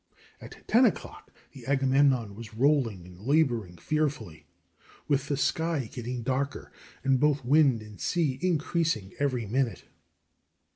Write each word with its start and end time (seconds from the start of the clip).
At 0.39 0.67
ten 0.67 0.85
o'clock 0.85 1.31
the 1.51 1.67
Agamemnon 1.67 2.33
was 2.33 2.55
rolling 2.55 3.05
and 3.05 3.21
laboring 3.21 3.77
fearfully, 3.77 4.47
with 5.07 5.27
the 5.27 5.37
sky 5.37 5.91
getting 5.93 6.23
darker, 6.23 6.71
and 7.03 7.19
both 7.19 7.45
wind 7.45 7.83
and 7.83 8.01
sea 8.01 8.39
increasing 8.41 9.13
every 9.19 9.45
minute. 9.45 9.83